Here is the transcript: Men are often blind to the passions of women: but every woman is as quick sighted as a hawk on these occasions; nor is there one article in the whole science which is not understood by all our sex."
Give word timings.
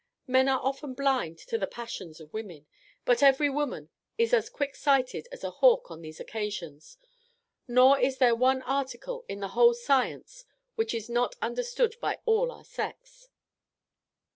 Men 0.25 0.49
are 0.49 0.59
often 0.59 0.95
blind 0.95 1.37
to 1.47 1.59
the 1.59 1.67
passions 1.67 2.19
of 2.19 2.33
women: 2.33 2.65
but 3.05 3.21
every 3.21 3.51
woman 3.51 3.91
is 4.17 4.33
as 4.33 4.49
quick 4.49 4.75
sighted 4.75 5.27
as 5.31 5.43
a 5.43 5.51
hawk 5.51 5.91
on 5.91 6.01
these 6.01 6.19
occasions; 6.19 6.97
nor 7.67 7.99
is 7.99 8.17
there 8.17 8.33
one 8.33 8.63
article 8.63 9.23
in 9.29 9.41
the 9.41 9.49
whole 9.49 9.75
science 9.75 10.43
which 10.73 10.95
is 10.95 11.07
not 11.07 11.35
understood 11.39 11.97
by 12.01 12.17
all 12.25 12.51
our 12.51 12.63
sex." 12.65 13.27